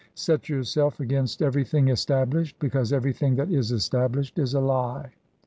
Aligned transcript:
Set 0.15 0.49
yourself 0.49 0.99
against 0.99 1.43
every 1.43 1.63
thing 1.63 1.87
established, 1.87 2.57
because 2.57 2.91
everything 2.91 3.35
that 3.35 3.51
is 3.51 3.71
established 3.71 4.39
is 4.39 4.55
a 4.55 4.59
lie. 4.59 5.11